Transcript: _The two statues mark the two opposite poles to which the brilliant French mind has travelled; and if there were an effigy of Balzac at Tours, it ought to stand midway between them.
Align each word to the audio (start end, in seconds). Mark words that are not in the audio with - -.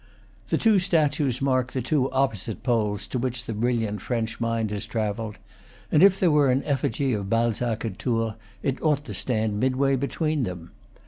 _The 0.49 0.57
two 0.57 0.79
statues 0.79 1.43
mark 1.43 1.73
the 1.73 1.81
two 1.83 2.09
opposite 2.09 2.63
poles 2.63 3.05
to 3.05 3.19
which 3.19 3.43
the 3.45 3.53
brilliant 3.53 4.01
French 4.01 4.39
mind 4.39 4.71
has 4.71 4.87
travelled; 4.87 5.37
and 5.91 6.01
if 6.01 6.19
there 6.19 6.31
were 6.31 6.49
an 6.49 6.63
effigy 6.63 7.13
of 7.13 7.29
Balzac 7.29 7.85
at 7.85 7.99
Tours, 7.99 8.33
it 8.63 8.81
ought 8.81 9.05
to 9.05 9.13
stand 9.13 9.59
midway 9.59 9.95
between 9.95 10.41
them. 10.41 10.71